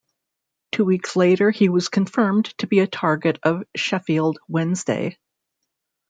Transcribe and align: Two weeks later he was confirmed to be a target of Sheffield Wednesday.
Two 0.71 0.83
weeks 0.83 1.15
later 1.15 1.51
he 1.51 1.69
was 1.69 1.87
confirmed 1.87 2.45
to 2.57 2.65
be 2.65 2.79
a 2.79 2.87
target 2.87 3.37
of 3.43 3.65
Sheffield 3.75 4.39
Wednesday. 4.47 5.19